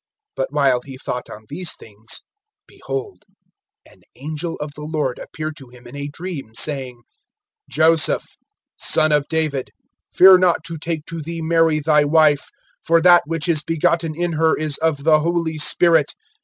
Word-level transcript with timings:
(20)But 0.35 0.47
while 0.49 0.81
he 0.83 0.97
thought 0.97 1.29
on 1.29 1.43
these 1.47 1.73
things, 1.75 2.21
behold, 2.67 3.23
an 3.85 4.01
angel 4.15 4.55
of 4.55 4.73
the 4.73 4.81
Lord 4.81 5.19
appeared 5.19 5.55
to 5.57 5.69
him 5.69 5.85
in 5.85 5.95
a 5.95 6.07
dream, 6.11 6.55
saying: 6.55 7.03
Joseph, 7.69 8.25
son 8.79 9.11
of 9.11 9.27
David, 9.27 9.69
fear 10.11 10.39
not 10.39 10.63
to 10.63 10.77
take 10.79 11.05
to 11.05 11.21
thee 11.21 11.43
Mary 11.43 11.79
thy 11.79 12.03
wife; 12.03 12.49
for 12.83 12.99
that 12.99 13.21
which 13.27 13.47
is 13.47 13.61
begotten 13.61 14.15
in 14.15 14.31
her 14.33 14.57
is 14.57 14.75
of 14.79 15.03
the 15.03 15.19
Holy 15.19 15.59
Spirit. 15.59 16.13